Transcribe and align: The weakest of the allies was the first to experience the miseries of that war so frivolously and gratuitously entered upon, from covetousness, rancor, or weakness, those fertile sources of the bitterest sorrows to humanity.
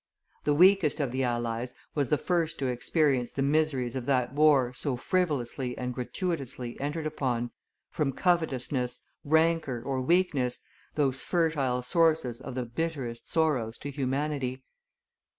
The 0.45 0.55
weakest 0.55 0.99
of 0.99 1.11
the 1.11 1.23
allies 1.23 1.75
was 1.93 2.09
the 2.09 2.17
first 2.17 2.57
to 2.57 2.65
experience 2.65 3.31
the 3.33 3.43
miseries 3.43 3.95
of 3.95 4.07
that 4.07 4.33
war 4.33 4.73
so 4.73 4.97
frivolously 4.97 5.77
and 5.77 5.93
gratuitously 5.93 6.79
entered 6.79 7.05
upon, 7.05 7.51
from 7.91 8.11
covetousness, 8.11 9.03
rancor, 9.23 9.79
or 9.79 10.01
weakness, 10.01 10.61
those 10.95 11.21
fertile 11.21 11.83
sources 11.83 12.41
of 12.41 12.55
the 12.55 12.65
bitterest 12.65 13.29
sorrows 13.29 13.77
to 13.77 13.91
humanity. 13.91 14.63